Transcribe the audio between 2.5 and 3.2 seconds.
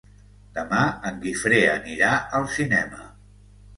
cinema.